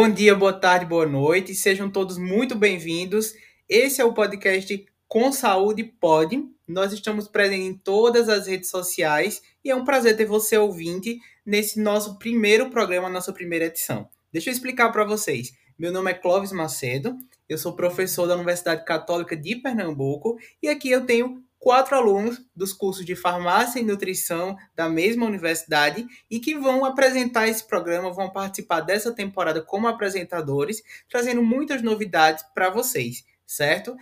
Bom 0.00 0.08
dia, 0.08 0.32
boa 0.32 0.52
tarde, 0.52 0.86
boa 0.86 1.04
noite. 1.04 1.56
Sejam 1.56 1.90
todos 1.90 2.18
muito 2.18 2.54
bem-vindos. 2.54 3.34
Esse 3.68 4.00
é 4.00 4.04
o 4.04 4.14
podcast 4.14 4.86
Com 5.08 5.32
Saúde 5.32 5.82
Pode. 5.82 6.40
Nós 6.68 6.92
estamos 6.92 7.26
presentes 7.26 7.66
em 7.66 7.74
todas 7.74 8.28
as 8.28 8.46
redes 8.46 8.70
sociais 8.70 9.42
e 9.64 9.72
é 9.72 9.74
um 9.74 9.84
prazer 9.84 10.16
ter 10.16 10.24
você 10.24 10.56
ouvinte 10.56 11.18
nesse 11.44 11.80
nosso 11.80 12.16
primeiro 12.16 12.70
programa, 12.70 13.08
nossa 13.08 13.32
primeira 13.32 13.64
edição. 13.64 14.08
Deixa 14.32 14.50
eu 14.50 14.52
explicar 14.52 14.92
para 14.92 15.04
vocês. 15.04 15.52
Meu 15.76 15.90
nome 15.90 16.12
é 16.12 16.14
Clóvis 16.14 16.52
Macedo, 16.52 17.18
eu 17.48 17.58
sou 17.58 17.72
professor 17.72 18.28
da 18.28 18.36
Universidade 18.36 18.84
Católica 18.84 19.36
de 19.36 19.56
Pernambuco 19.56 20.38
e 20.62 20.68
aqui 20.68 20.92
eu 20.92 21.06
tenho 21.06 21.42
quatro 21.58 21.96
alunos 21.96 22.40
dos 22.54 22.72
cursos 22.72 23.04
de 23.04 23.16
farmácia 23.16 23.80
e 23.80 23.84
nutrição 23.84 24.56
da 24.74 24.88
mesma 24.88 25.26
universidade 25.26 26.06
e 26.30 26.38
que 26.38 26.56
vão 26.56 26.84
apresentar 26.84 27.48
esse 27.48 27.66
programa, 27.66 28.12
vão 28.12 28.30
participar 28.30 28.80
dessa 28.80 29.12
temporada 29.12 29.60
como 29.60 29.88
apresentadores, 29.88 30.82
trazendo 31.08 31.42
muitas 31.42 31.82
novidades 31.82 32.44
para 32.54 32.70
vocês, 32.70 33.24
certo? 33.46 33.96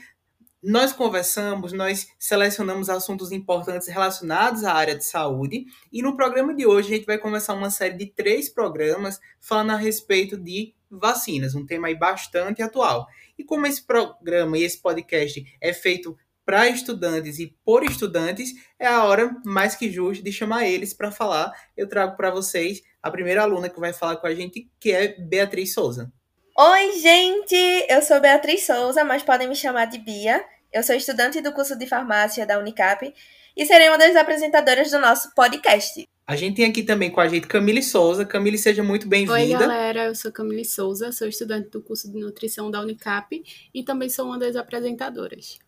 Nós 0.63 0.93
conversamos, 0.93 1.73
nós 1.73 2.09
selecionamos 2.19 2.91
assuntos 2.91 3.31
importantes 3.31 3.87
relacionados 3.89 4.65
à 4.65 4.73
área 4.73 4.97
de 4.97 5.05
saúde 5.05 5.67
e 5.93 6.03
no 6.03 6.17
programa 6.17 6.55
de 6.55 6.67
hoje 6.67 6.93
a 6.93 6.97
gente 6.97 7.07
vai 7.07 7.19
conversar 7.19 7.55
uma 7.55 7.71
série 7.71 7.97
de 7.97 8.07
três 8.07 8.49
programas 8.49 9.21
falando 9.41 9.73
a 9.73 9.77
respeito 9.77 10.37
de 10.37 10.75
vacinas, 10.91 11.55
um 11.55 11.65
tema 11.65 11.89
aí 11.89 11.95
bastante 11.95 12.63
atual. 12.63 13.07
E 13.39 13.45
como 13.45 13.67
esse 13.67 13.85
programa 13.85 14.59
e 14.59 14.63
esse 14.63 14.81
podcast 14.81 15.45
é 15.61 15.73
feito 15.73 16.17
para 16.47 16.69
estudantes 16.69 17.41
e 17.41 17.53
por 17.65 17.83
estudantes, 17.83 18.55
é 18.79 18.87
a 18.87 19.05
hora 19.05 19.35
mais 19.45 19.75
que 19.75 19.91
justa 19.91 20.23
de 20.23 20.31
chamar 20.31 20.65
eles 20.65 20.95
para 20.95 21.11
falar. 21.11 21.53
Eu 21.77 21.89
trago 21.89 22.17
para 22.17 22.31
vocês 22.31 22.81
a 23.03 23.11
primeira 23.11 23.43
aluna 23.43 23.69
que 23.69 23.81
vai 23.81 23.93
falar 23.93 24.17
com 24.17 24.29
a 24.29 24.35
gente, 24.35 24.71
que 24.79 24.93
é 24.93 25.09
Beatriz 25.19 25.75
Souza. 25.75 26.11
Oi, 26.57 27.01
gente! 27.01 27.87
Eu 27.89 28.01
sou 28.01 28.21
Beatriz 28.21 28.65
Souza, 28.65 29.03
mas 29.03 29.25
podem 29.25 29.49
me 29.49 29.57
chamar 29.57 29.87
de 29.87 29.99
Bia. 29.99 30.43
Eu 30.73 30.85
sou 30.85 30.95
estudante 30.95 31.41
do 31.41 31.53
curso 31.53 31.77
de 31.77 31.87
farmácia 31.87 32.47
da 32.47 32.59
Unicap 32.61 33.13
e 33.57 33.67
serei 33.67 33.89
uma 33.89 33.99
das 33.99 34.15
apresentadoras 34.15 34.91
do 34.91 35.01
nosso 35.01 35.35
podcast. 35.35 36.09
A 36.29 36.37
gente 36.37 36.57
tem 36.57 36.65
aqui 36.65 36.83
também 36.83 37.11
com 37.11 37.21
a 37.21 37.29
gente 37.29 37.47
Camille 37.49 37.83
Souza. 37.83 38.25
Camille, 38.25 38.57
seja 38.59 38.83
muito 38.83 39.09
bem-vinda. 39.09 39.35
Oi, 39.35 39.49
galera. 39.49 40.05
Eu 40.07 40.15
sou 40.15 40.31
Camille 40.31 40.65
Souza, 40.65 41.11
sou 41.11 41.27
estudante 41.27 41.71
do 41.71 41.83
curso 41.83 42.11
de 42.11 42.19
nutrição 42.19 42.71
da 42.71 42.81
Unicap 42.81 43.43
e 43.75 43.83
também 43.83 44.09
sou 44.09 44.27
uma 44.27 44.39
das 44.39 44.55
apresentadoras. 44.57 45.59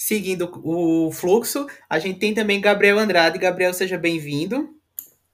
Seguindo 0.00 0.48
o 0.62 1.10
fluxo, 1.10 1.66
a 1.90 1.98
gente 1.98 2.20
tem 2.20 2.32
também 2.32 2.60
Gabriel 2.60 3.00
Andrade. 3.00 3.36
Gabriel, 3.36 3.74
seja 3.74 3.98
bem-vindo. 3.98 4.70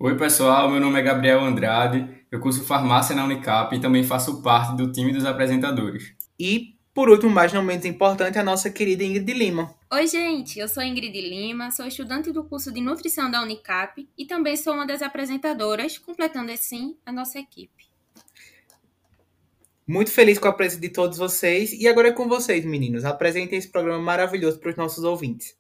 Oi, 0.01 0.17
pessoal. 0.17 0.71
Meu 0.71 0.81
nome 0.81 0.99
é 0.99 1.03
Gabriel 1.03 1.41
Andrade. 1.41 2.09
Eu 2.33 2.41
curso 2.41 2.65
farmácia 2.65 3.15
na 3.15 3.27
Unicap 3.27 3.77
e 3.77 3.79
também 3.79 4.03
faço 4.03 4.41
parte 4.41 4.75
do 4.75 4.91
time 4.91 5.13
dos 5.13 5.27
apresentadores. 5.27 6.15
E, 6.41 6.79
por 6.95 7.11
último, 7.11 7.31
mas 7.31 7.53
não 7.53 7.63
menos 7.63 7.85
importante, 7.85 8.39
a 8.39 8.43
nossa 8.43 8.71
querida 8.71 9.05
Ingrid 9.05 9.35
Lima. 9.35 9.75
Oi, 9.93 10.07
gente. 10.07 10.59
Eu 10.59 10.67
sou 10.67 10.83
Ingrid 10.83 11.21
Lima, 11.21 11.71
sou 11.71 11.87
estudante 11.87 12.33
do 12.33 12.43
curso 12.43 12.73
de 12.73 12.81
nutrição 12.81 13.31
da 13.31 13.43
Unicap 13.43 14.09
e 14.17 14.25
também 14.25 14.57
sou 14.57 14.73
uma 14.73 14.87
das 14.87 15.03
apresentadoras, 15.03 15.99
completando 15.99 16.51
assim 16.51 16.97
a 17.05 17.13
nossa 17.13 17.39
equipe. 17.39 17.94
Muito 19.87 20.11
feliz 20.11 20.39
com 20.39 20.49
a 20.49 20.53
presença 20.53 20.81
de 20.81 20.89
todos 20.89 21.19
vocês. 21.19 21.73
E 21.75 21.87
agora 21.87 22.09
é 22.09 22.13
com 22.13 22.27
vocês, 22.27 22.65
meninos. 22.65 23.05
Apresentem 23.05 23.59
esse 23.59 23.69
programa 23.69 24.03
maravilhoso 24.03 24.59
para 24.59 24.71
os 24.71 24.77
nossos 24.77 25.05
ouvintes. 25.05 25.55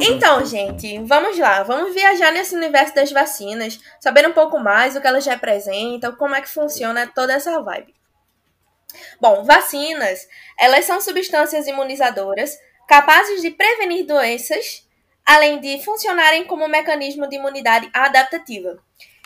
Então, 0.00 0.44
gente, 0.44 0.98
vamos 1.04 1.38
lá, 1.38 1.62
vamos 1.62 1.94
viajar 1.94 2.32
nesse 2.32 2.56
universo 2.56 2.94
das 2.94 3.12
vacinas, 3.12 3.78
saber 4.00 4.26
um 4.26 4.32
pouco 4.32 4.58
mais 4.58 4.96
o 4.96 5.00
que 5.00 5.06
elas 5.06 5.24
representam, 5.24 6.16
como 6.16 6.34
é 6.34 6.40
que 6.40 6.48
funciona 6.48 7.06
toda 7.06 7.34
essa 7.34 7.60
vibe. 7.62 8.01
Bom, 9.22 9.44
vacinas, 9.44 10.26
elas 10.58 10.84
são 10.84 11.00
substâncias 11.00 11.68
imunizadoras 11.68 12.58
capazes 12.88 13.40
de 13.40 13.52
prevenir 13.52 14.04
doenças, 14.04 14.84
além 15.24 15.60
de 15.60 15.80
funcionarem 15.84 16.44
como 16.44 16.64
um 16.64 16.68
mecanismo 16.68 17.28
de 17.28 17.36
imunidade 17.36 17.88
adaptativa. 17.94 18.82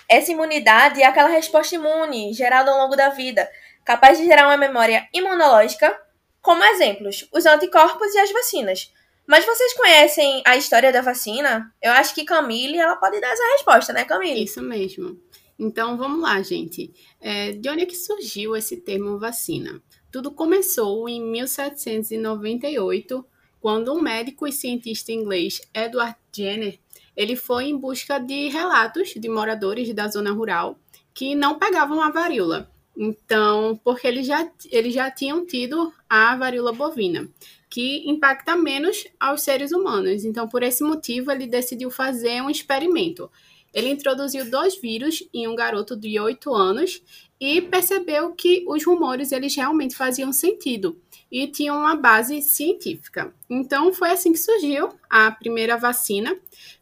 Essa 0.07 0.33
imunidade 0.33 1.01
é 1.01 1.07
aquela 1.07 1.31
resposta 1.31 1.77
imune 1.77 2.35
gerada 2.35 2.71
ao 2.71 2.77
longo 2.77 2.95
da 2.95 3.09
vida, 3.09 3.51
capaz 3.87 4.19
de 4.19 4.27
gerar 4.27 4.49
uma 4.49 4.59
memória 4.59 5.09
imunológica, 5.15 5.99
como 6.43 6.63
exemplos, 6.63 7.27
os 7.33 7.47
anticorpos 7.47 8.13
e 8.13 8.19
as 8.19 8.31
vacinas. 8.31 8.93
Mas 9.27 9.47
vocês 9.47 9.73
conhecem 9.73 10.43
a 10.45 10.59
história 10.59 10.93
da 10.93 11.01
vacina? 11.01 11.73
Eu 11.81 11.93
acho 11.93 12.15
que 12.15 12.27
Camille, 12.27 12.77
ela 12.77 12.97
pode 12.97 13.19
dar 13.19 13.33
essa 13.33 13.53
resposta, 13.53 13.95
né, 13.95 14.05
Camille? 14.05 14.45
Isso 14.45 14.61
mesmo. 14.63 15.19
Então 15.59 15.97
vamos 15.97 16.21
lá, 16.21 16.41
gente. 16.43 16.93
É, 17.21 17.53
de 17.53 17.69
onde 17.69 17.83
é 17.83 17.87
que 17.87 17.97
surgiu 17.97 18.55
esse 18.55 18.77
termo 18.77 19.19
vacina? 19.19 19.83
Tudo 20.17 20.31
começou 20.31 21.07
em 21.11 21.21
1798, 21.21 23.23
quando 23.61 23.93
um 23.93 24.01
médico 24.01 24.47
e 24.47 24.51
cientista 24.51 25.13
inglês, 25.13 25.61
Edward 25.75 26.17
Jenner, 26.35 26.79
ele 27.15 27.37
foi 27.37 27.67
em 27.67 27.77
busca 27.77 28.19
de 28.19 28.49
relatos 28.49 29.11
de 29.11 29.29
moradores 29.29 29.93
da 29.93 30.09
zona 30.09 30.33
rural 30.33 30.79
que 31.13 31.35
não 31.35 31.59
pegavam 31.59 32.01
a 32.01 32.09
varíola. 32.09 32.73
Então, 32.97 33.79
porque 33.85 34.07
eles 34.07 34.27
já, 34.27 34.51
eles 34.71 34.95
já 34.95 35.11
tinham 35.11 35.45
tido 35.45 35.93
a 36.09 36.35
varíola 36.35 36.73
bovina, 36.73 37.29
que 37.69 38.09
impacta 38.09 38.57
menos 38.57 39.07
aos 39.21 39.43
seres 39.43 39.71
humanos. 39.71 40.25
Então, 40.25 40.49
por 40.49 40.63
esse 40.63 40.83
motivo, 40.83 41.31
ele 41.31 41.47
decidiu 41.47 41.91
fazer 41.91 42.41
um 42.41 42.49
experimento. 42.49 43.31
Ele 43.77 43.91
introduziu 43.91 44.51
dois 44.51 44.81
vírus 44.81 45.23
em 45.35 45.47
um 45.47 45.55
garoto 45.55 45.95
de 45.95 46.19
8 46.19 46.55
anos 46.55 47.03
e 47.41 47.61
percebeu 47.61 48.33
que 48.33 48.65
os 48.67 48.85
rumores 48.85 49.33
eles 49.33 49.55
realmente 49.55 49.95
faziam 49.95 50.33
sentido 50.33 50.97
e 51.31 51.47
tinham 51.47 51.79
uma 51.79 51.97
base 51.97 52.41
científica. 52.41 53.33
Então 53.49 53.93
foi 53.93 54.11
assim 54.11 54.33
que 54.33 54.39
surgiu 54.39 54.91
a 55.11 55.31
primeira 55.31 55.77
vacina 55.77 56.37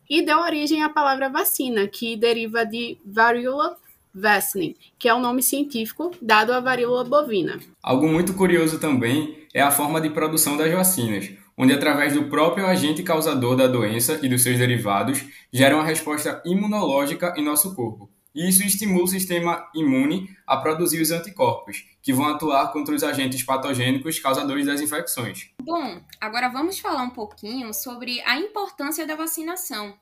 e 0.09 0.23
deu 0.23 0.39
origem 0.39 0.83
à 0.83 0.89
palavra 0.89 1.29
vacina, 1.29 1.89
que 1.89 2.17
deriva 2.17 2.65
de 2.65 2.99
varíola 3.05 3.77
vaccine, 4.15 4.77
que 4.99 5.09
é 5.09 5.15
o 5.15 5.19
nome 5.19 5.43
científico 5.43 6.13
dado 6.21 6.53
à 6.53 6.61
varíola 6.61 7.05
bovina. 7.05 7.59
Algo 7.83 8.07
muito 8.07 8.35
curioso 8.35 8.79
também 8.79 9.47
é 9.53 9.61
a 9.61 9.71
forma 9.71 10.01
de 10.01 10.11
produção 10.11 10.57
das 10.57 10.73
vacinas 10.73 11.31
onde, 11.57 11.73
através 11.73 12.13
do 12.15 12.25
próprio 12.25 12.67
agente 12.67 13.03
causador 13.03 13.57
da 13.57 13.67
doença 13.67 14.19
e 14.23 14.29
dos 14.29 14.43
seus 14.43 14.59
derivados, 14.59 15.25
gera 15.53 15.77
uma 15.77 15.85
resposta 15.85 16.43
imunológica 16.45 17.35
em 17.37 17.45
nosso 17.45 17.75
corpo. 17.75 18.11
E 18.35 18.49
isso 18.49 18.65
estimula 18.65 19.05
o 19.05 19.09
sistema 19.09 19.71
imune 19.75 20.37
a 20.47 20.57
produzir 20.57 21.01
os 21.01 21.11
anticorpos, 21.13 21.87
que 22.03 22.13
vão 22.13 22.27
atuar 22.27 22.73
contra 22.73 22.95
os 22.95 23.05
agentes 23.05 23.43
patogênicos 23.45 24.19
causadores 24.19 24.67
das 24.67 24.81
infecções. 24.81 25.51
Bom, 25.63 26.03
agora 26.21 26.49
vamos 26.49 26.79
falar 26.79 27.03
um 27.03 27.11
pouquinho 27.11 27.73
sobre 27.73 28.21
a 28.23 28.37
importância 28.37 29.07
da 29.07 29.15
vacinação. 29.15 29.97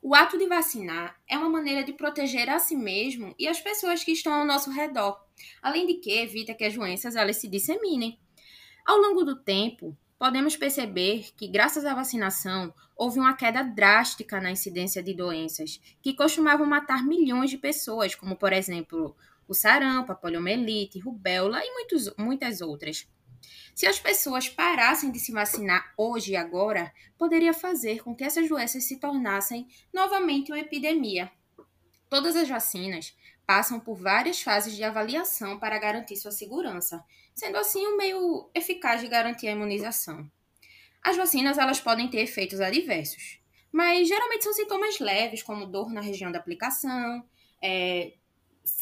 O 0.00 0.14
ato 0.14 0.38
de 0.38 0.46
vacinar 0.46 1.16
é 1.28 1.36
uma 1.36 1.48
maneira 1.48 1.84
de 1.84 1.92
proteger 1.92 2.48
a 2.50 2.58
si 2.58 2.76
mesmo 2.76 3.34
e 3.38 3.46
as 3.46 3.60
pessoas 3.60 4.02
que 4.02 4.12
estão 4.12 4.32
ao 4.32 4.44
nosso 4.44 4.70
redor, 4.70 5.20
além 5.60 5.86
de 5.86 5.94
que 5.94 6.10
evita 6.10 6.54
que 6.54 6.64
as 6.64 6.74
doenças 6.74 7.16
elas 7.16 7.36
se 7.36 7.48
disseminem. 7.48 8.18
Ao 8.84 8.98
longo 8.98 9.24
do 9.24 9.36
tempo, 9.36 9.96
podemos 10.22 10.56
perceber 10.56 11.32
que, 11.36 11.48
graças 11.48 11.84
à 11.84 11.92
vacinação, 11.96 12.72
houve 12.94 13.18
uma 13.18 13.34
queda 13.34 13.64
drástica 13.64 14.40
na 14.40 14.52
incidência 14.52 15.02
de 15.02 15.12
doenças 15.12 15.80
que 16.00 16.14
costumavam 16.14 16.64
matar 16.64 17.04
milhões 17.04 17.50
de 17.50 17.58
pessoas, 17.58 18.14
como, 18.14 18.36
por 18.36 18.52
exemplo, 18.52 19.16
o 19.48 19.52
sarampo, 19.52 20.12
a 20.12 20.14
poliomielite, 20.14 21.00
rubéola 21.00 21.60
e 21.64 21.68
muitos, 21.72 22.14
muitas 22.16 22.60
outras. 22.60 23.08
Se 23.74 23.84
as 23.84 23.98
pessoas 23.98 24.48
parassem 24.48 25.10
de 25.10 25.18
se 25.18 25.32
vacinar 25.32 25.92
hoje 25.98 26.34
e 26.34 26.36
agora, 26.36 26.92
poderia 27.18 27.52
fazer 27.52 28.04
com 28.04 28.14
que 28.14 28.22
essas 28.22 28.48
doenças 28.48 28.84
se 28.84 29.00
tornassem 29.00 29.66
novamente 29.92 30.52
uma 30.52 30.60
epidemia. 30.60 31.32
Todas 32.08 32.36
as 32.36 32.48
vacinas 32.48 33.12
passam 33.44 33.80
por 33.80 33.96
várias 33.96 34.40
fases 34.40 34.76
de 34.76 34.84
avaliação 34.84 35.58
para 35.58 35.80
garantir 35.80 36.14
sua 36.14 36.30
segurança, 36.30 37.04
sendo 37.34 37.56
assim 37.56 37.86
um 37.86 37.96
meio 37.96 38.50
eficaz 38.54 39.00
de 39.00 39.08
garantir 39.08 39.48
a 39.48 39.52
imunização. 39.52 40.30
As 41.02 41.16
vacinas 41.16 41.58
elas 41.58 41.80
podem 41.80 42.08
ter 42.08 42.20
efeitos 42.20 42.60
adversos, 42.60 43.40
mas 43.72 44.06
geralmente 44.06 44.44
são 44.44 44.52
sintomas 44.52 44.98
leves, 45.00 45.42
como 45.42 45.66
dor 45.66 45.92
na 45.92 46.00
região 46.00 46.30
da 46.30 46.38
aplicação, 46.38 47.24
é, 47.62 48.12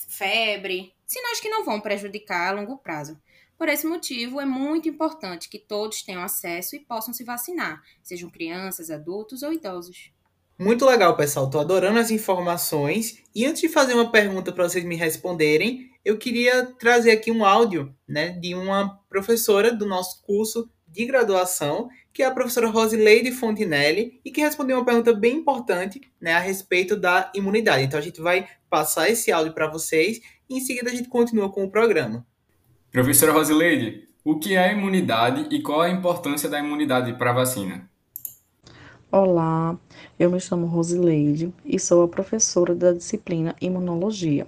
febre, 0.08 0.94
sinais 1.06 1.40
que 1.40 1.48
não 1.48 1.64
vão 1.64 1.80
prejudicar 1.80 2.48
a 2.48 2.60
longo 2.60 2.78
prazo. 2.78 3.20
Por 3.56 3.68
esse 3.68 3.86
motivo, 3.86 4.40
é 4.40 4.46
muito 4.46 4.88
importante 4.88 5.48
que 5.48 5.58
todos 5.58 6.02
tenham 6.02 6.22
acesso 6.22 6.74
e 6.74 6.80
possam 6.80 7.12
se 7.12 7.24
vacinar, 7.24 7.82
sejam 8.02 8.30
crianças, 8.30 8.90
adultos 8.90 9.42
ou 9.42 9.52
idosos. 9.52 10.10
Muito 10.58 10.84
legal, 10.84 11.16
pessoal. 11.16 11.48
Tô 11.48 11.58
adorando 11.58 11.98
as 11.98 12.10
informações. 12.10 13.22
E 13.34 13.46
antes 13.46 13.62
de 13.62 13.68
fazer 13.68 13.94
uma 13.94 14.10
pergunta 14.10 14.52
para 14.52 14.68
vocês 14.68 14.84
me 14.84 14.94
responderem, 14.94 15.89
eu 16.04 16.16
queria 16.16 16.64
trazer 16.64 17.10
aqui 17.10 17.30
um 17.30 17.44
áudio 17.44 17.94
né, 18.08 18.30
de 18.30 18.54
uma 18.54 18.98
professora 19.08 19.72
do 19.72 19.86
nosso 19.86 20.22
curso 20.22 20.68
de 20.88 21.04
graduação, 21.04 21.88
que 22.12 22.22
é 22.22 22.26
a 22.26 22.30
professora 22.30 22.68
Rosileide 22.68 23.30
Fontinelli, 23.30 24.20
e 24.24 24.30
que 24.30 24.40
respondeu 24.40 24.76
uma 24.76 24.84
pergunta 24.84 25.12
bem 25.12 25.36
importante 25.36 26.00
né, 26.20 26.32
a 26.32 26.40
respeito 26.40 26.96
da 26.96 27.30
imunidade. 27.34 27.84
Então 27.84 27.98
a 27.98 28.02
gente 28.02 28.20
vai 28.20 28.48
passar 28.68 29.08
esse 29.08 29.30
áudio 29.30 29.52
para 29.52 29.68
vocês 29.68 30.20
e 30.48 30.56
em 30.56 30.60
seguida 30.60 30.90
a 30.90 30.94
gente 30.94 31.08
continua 31.08 31.50
com 31.50 31.64
o 31.64 31.70
programa. 31.70 32.26
Professora 32.90 33.32
Rosileide, 33.32 34.08
o 34.24 34.38
que 34.38 34.56
é 34.56 34.72
imunidade 34.72 35.54
e 35.54 35.62
qual 35.62 35.82
a 35.82 35.90
importância 35.90 36.48
da 36.48 36.58
imunidade 36.58 37.12
para 37.12 37.30
a 37.30 37.34
vacina? 37.34 37.88
Olá, 39.12 39.78
eu 40.18 40.30
me 40.30 40.40
chamo 40.40 40.66
Rosileide 40.66 41.52
e 41.64 41.78
sou 41.78 42.02
a 42.02 42.08
professora 42.08 42.74
da 42.74 42.92
disciplina 42.92 43.54
Imunologia 43.60 44.46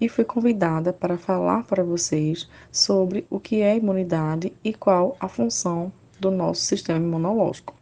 e 0.00 0.08
fui 0.08 0.24
convidada 0.24 0.92
para 0.92 1.18
falar 1.18 1.64
para 1.64 1.82
vocês 1.82 2.48
sobre 2.70 3.26
o 3.28 3.40
que 3.40 3.62
é 3.62 3.76
imunidade 3.76 4.52
e 4.62 4.72
qual 4.72 5.16
a 5.18 5.28
função 5.28 5.92
do 6.20 6.30
nosso 6.30 6.62
sistema 6.62 6.98
imunológico. 6.98 7.74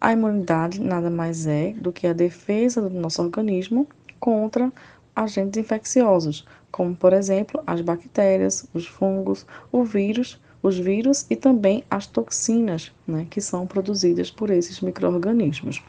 A 0.00 0.12
imunidade 0.12 0.80
nada 0.80 1.10
mais 1.10 1.46
é 1.46 1.72
do 1.72 1.92
que 1.92 2.06
a 2.06 2.12
defesa 2.12 2.80
do 2.80 2.90
nosso 2.90 3.20
organismo 3.20 3.88
contra 4.20 4.72
agentes 5.14 5.58
infecciosos, 5.58 6.46
como 6.70 6.94
por 6.94 7.12
exemplo 7.12 7.62
as 7.66 7.80
bactérias, 7.80 8.66
os 8.72 8.86
fungos, 8.86 9.44
o 9.72 9.82
vírus, 9.82 10.40
os 10.62 10.78
vírus 10.78 11.26
e 11.28 11.36
também 11.36 11.84
as 11.90 12.06
toxinas, 12.06 12.92
né, 13.06 13.26
que 13.28 13.40
são 13.40 13.66
produzidas 13.66 14.30
por 14.30 14.50
esses 14.50 14.80
micro-organismos. 14.80 15.82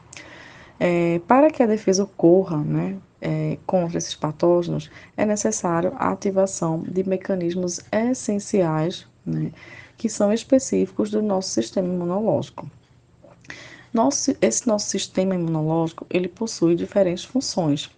É, 0.80 1.20
para 1.28 1.52
que 1.52 1.62
a 1.62 1.68
defesa 1.68 2.04
ocorra 2.04 2.58
né, 2.58 2.98
é, 3.22 3.58
contra 3.66 3.98
esses 3.98 4.16
patógenos, 4.16 4.90
é 5.18 5.26
necessário 5.26 5.94
a 5.96 6.12
ativação 6.12 6.84
de 6.84 7.08
mecanismos 7.08 7.80
essenciais 7.92 9.08
né, 9.26 9.52
que 9.98 10.10
são 10.10 10.32
específicos 10.32 11.12
do 11.12 11.22
nosso 11.22 11.50
sistema 11.50 11.88
imunológico. 11.88 12.70
Nosso, 13.94 14.36
esse 14.42 14.68
nosso 14.68 14.90
sistema 14.90 15.36
imunológico 15.36 16.06
ele 16.10 16.28
possui 16.28 16.76
diferentes 16.76 17.24
funções. 17.24 17.90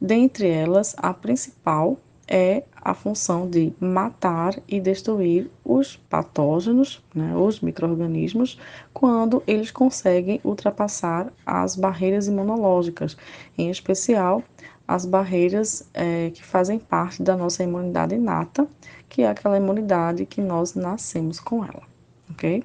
Dentre 0.00 0.48
elas, 0.48 0.94
a 0.96 1.12
principal 1.12 1.98
é 2.28 2.62
a 2.74 2.94
função 2.94 3.48
de 3.48 3.72
matar 3.80 4.54
e 4.66 4.80
destruir 4.80 5.50
os 5.64 5.96
patógenos, 5.96 7.02
né, 7.14 7.36
os 7.36 7.60
micro-organismos, 7.60 8.58
quando 8.92 9.42
eles 9.46 9.70
conseguem 9.70 10.40
ultrapassar 10.44 11.32
as 11.44 11.76
barreiras 11.76 12.26
imunológicas, 12.26 13.16
em 13.56 13.70
especial 13.70 14.42
as 14.86 15.06
barreiras 15.06 15.88
é, 15.94 16.30
que 16.30 16.44
fazem 16.44 16.78
parte 16.78 17.22
da 17.22 17.36
nossa 17.36 17.62
imunidade 17.62 18.14
inata, 18.14 18.66
que 19.08 19.22
é 19.22 19.28
aquela 19.28 19.56
imunidade 19.56 20.26
que 20.26 20.40
nós 20.40 20.74
nascemos 20.74 21.38
com 21.38 21.64
ela, 21.64 21.82
ok? 22.30 22.64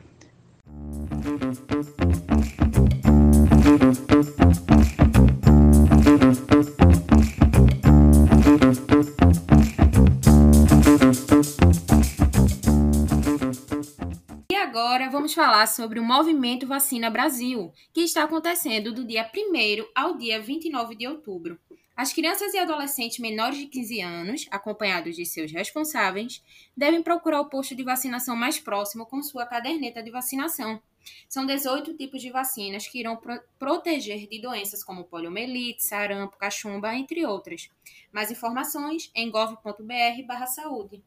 Vamos 15.28 15.36
falar 15.36 15.68
sobre 15.68 16.00
o 16.00 16.04
Movimento 16.04 16.66
Vacina 16.66 17.10
Brasil, 17.10 17.74
que 17.92 18.00
está 18.00 18.24
acontecendo 18.24 18.94
do 18.94 19.04
dia 19.04 19.30
1 19.36 19.88
ao 19.94 20.18
dia 20.18 20.40
29 20.40 20.96
de 20.96 21.06
outubro. 21.06 21.60
As 21.98 22.14
crianças 22.14 22.54
e 22.54 22.58
adolescentes 22.58 23.20
menores 23.20 23.58
de 23.58 23.66
15 23.66 24.00
anos, 24.00 24.48
acompanhados 24.50 25.18
de 25.18 25.26
seus 25.26 25.52
responsáveis, 25.52 26.42
devem 26.78 27.04
procurar 27.04 27.42
o 27.42 27.50
posto 27.50 27.76
de 27.76 27.84
vacinação 27.84 28.38
mais 28.38 28.58
próximo 28.58 29.06
com 29.06 29.22
sua 29.22 29.46
caderneta 29.46 30.02
de 30.02 30.12
vacinação. 30.12 30.82
São 31.28 31.46
18 31.46 31.98
tipos 31.98 32.22
de 32.22 32.30
vacinas 32.30 32.88
que 32.88 32.98
irão 32.98 33.18
pro 33.18 33.38
proteger 33.60 34.30
de 34.30 34.40
doenças 34.40 34.82
como 34.82 35.04
poliomielite, 35.04 35.84
sarampo, 35.84 36.38
cachumba, 36.38 36.96
entre 36.96 37.26
outras. 37.26 37.70
Mais 38.14 38.32
informações 38.32 39.12
em 39.14 39.30
gov.br/saúde. 39.30 41.04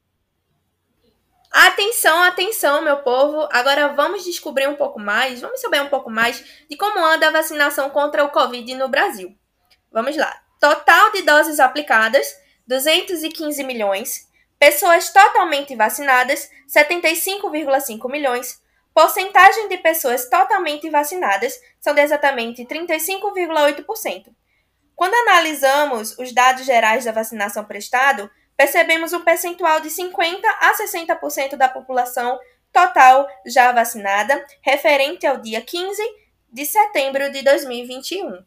Atenção, 1.51 2.23
atenção, 2.23 2.81
meu 2.81 2.99
povo! 2.99 3.49
Agora 3.51 3.89
vamos 3.89 4.25
descobrir 4.25 4.69
um 4.69 4.77
pouco 4.77 5.01
mais, 5.01 5.41
vamos 5.41 5.61
saber 5.61 5.83
um 5.83 5.89
pouco 5.89 6.09
mais 6.09 6.45
de 6.71 6.77
como 6.77 7.05
anda 7.05 7.27
a 7.27 7.33
vacinação 7.33 7.91
contra 7.91 8.25
o 8.25 8.31
Covid 8.31 8.73
no 8.77 8.89
Brasil. 8.89 9.37
Vamos 9.91 10.17
lá. 10.17 10.33
Total 10.61 11.11
de 11.11 11.23
doses 11.23 11.59
aplicadas: 11.59 12.25
215 12.69 13.65
milhões. 13.65 14.29
Pessoas 14.61 15.13
totalmente 15.13 15.75
vacinadas: 15.75 16.49
75,5 16.69 18.09
milhões. 18.09 18.63
Porcentagem 18.95 19.69
de 19.69 19.79
pessoas 19.79 20.31
totalmente 20.31 20.89
vacinadas 20.89 21.61
são 21.81 21.95
de 21.95 22.01
exatamente 22.01 22.65
35,8%. 22.65 24.27
Quando 24.95 25.15
analisamos 25.15 26.17
os 26.17 26.33
dados 26.33 26.65
gerais 26.65 27.05
da 27.05 27.11
vacinação 27.11 27.65
prestado, 27.65 28.31
percebemos 28.61 29.15
um 29.15 29.23
percentual 29.23 29.81
de 29.81 29.89
50 29.89 30.47
a 30.47 30.75
60% 30.77 31.57
da 31.57 31.67
população 31.67 32.39
total 32.71 33.27
já 33.47 33.73
vacinada, 33.73 34.45
referente 34.61 35.27
ao 35.27 35.39
dia 35.41 35.63
15 35.63 36.03
de 36.53 36.67
setembro 36.67 37.33
de 37.33 37.43
2021. 37.43 38.45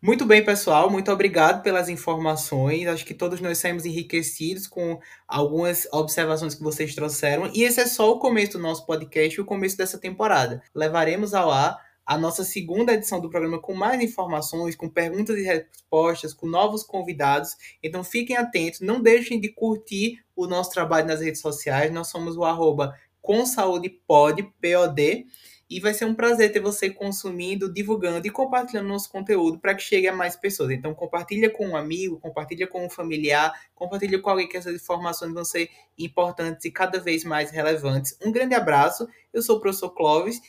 Muito 0.00 0.24
bem, 0.24 0.42
pessoal. 0.42 0.88
Muito 0.88 1.12
obrigado 1.12 1.62
pelas 1.62 1.90
informações. 1.90 2.86
Acho 2.86 3.04
que 3.04 3.12
todos 3.12 3.38
nós 3.38 3.58
saímos 3.58 3.84
enriquecidos 3.84 4.66
com 4.66 4.98
algumas 5.26 5.86
observações 5.92 6.54
que 6.54 6.62
vocês 6.62 6.94
trouxeram. 6.94 7.50
E 7.52 7.64
esse 7.64 7.82
é 7.82 7.86
só 7.86 8.10
o 8.10 8.18
começo 8.18 8.52
do 8.52 8.60
nosso 8.60 8.86
podcast 8.86 9.36
e 9.36 9.42
o 9.42 9.44
começo 9.44 9.76
dessa 9.76 9.98
temporada. 9.98 10.62
Levaremos 10.74 11.34
ao 11.34 11.50
ar 11.50 11.76
a 12.08 12.16
nossa 12.16 12.42
segunda 12.42 12.94
edição 12.94 13.20
do 13.20 13.28
programa 13.28 13.60
com 13.60 13.74
mais 13.74 14.00
informações, 14.00 14.74
com 14.74 14.88
perguntas 14.88 15.36
e 15.36 15.42
respostas, 15.42 16.32
com 16.32 16.46
novos 16.46 16.82
convidados. 16.82 17.54
Então 17.82 18.02
fiquem 18.02 18.34
atentos, 18.34 18.80
não 18.80 18.98
deixem 18.98 19.38
de 19.38 19.50
curtir 19.50 20.24
o 20.34 20.46
nosso 20.46 20.70
trabalho 20.70 21.06
nas 21.06 21.20
redes 21.20 21.42
sociais. 21.42 21.92
Nós 21.92 22.08
somos 22.08 22.34
o 22.34 22.44
arroba 22.44 22.94
com 23.20 23.44
saúde 23.44 23.90
pod, 23.90 24.42
POD. 24.42 25.26
E 25.70 25.80
vai 25.80 25.92
ser 25.92 26.06
um 26.06 26.14
prazer 26.14 26.50
ter 26.50 26.60
você 26.60 26.88
consumindo, 26.88 27.70
divulgando 27.70 28.26
e 28.26 28.30
compartilhando 28.30 28.88
nosso 28.88 29.12
conteúdo 29.12 29.58
para 29.58 29.74
que 29.74 29.82
chegue 29.82 30.08
a 30.08 30.16
mais 30.16 30.34
pessoas. 30.34 30.70
Então 30.70 30.94
compartilha 30.94 31.50
com 31.50 31.68
um 31.68 31.76
amigo, 31.76 32.18
compartilha 32.18 32.66
com 32.66 32.86
um 32.86 32.88
familiar, 32.88 33.52
compartilha 33.74 34.18
com 34.18 34.30
alguém 34.30 34.48
que 34.48 34.56
essas 34.56 34.74
informações 34.74 35.34
vão 35.34 35.44
ser 35.44 35.68
importantes 35.98 36.64
e 36.64 36.70
cada 36.70 36.98
vez 36.98 37.22
mais 37.22 37.50
relevantes. 37.50 38.16
Um 38.24 38.32
grande 38.32 38.54
abraço. 38.54 39.06
Eu 39.30 39.42
sou 39.42 39.58
o 39.58 39.60
professor 39.60 39.90
Clóvis 39.90 40.40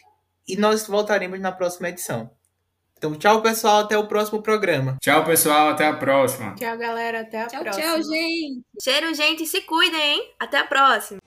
e 0.50 0.58
nós 0.58 0.88
voltaremos 0.88 1.40
na 1.40 1.52
próxima 1.52 1.90
edição. 1.90 2.32
Então, 2.98 3.16
tchau, 3.16 3.42
pessoal. 3.42 3.80
Até 3.80 3.98
o 3.98 4.08
próximo 4.08 4.42
programa. 4.42 4.98
Tchau, 5.02 5.24
pessoal. 5.24 5.70
Até 5.70 5.88
a 5.88 5.94
próxima. 5.94 6.54
Tchau, 6.56 6.78
galera. 6.78 7.22
Até 7.22 7.44
a 7.44 7.48
tchau, 7.48 7.62
próxima. 7.62 7.86
Tchau, 7.86 8.04
gente. 8.04 8.62
Cheiro, 8.84 9.14
gente. 9.14 9.46
Se 9.46 9.62
cuidem, 9.62 10.02
hein? 10.02 10.34
Até 10.38 10.58
a 10.58 10.66
próxima. 10.66 11.22